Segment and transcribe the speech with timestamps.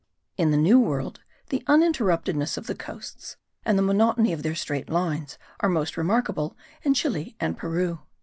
[0.35, 1.19] In the New World
[1.49, 6.57] the uninterruptedness of the coasts and the monotony of their straight lines are most remarkable
[6.81, 7.99] in Chili and Peru.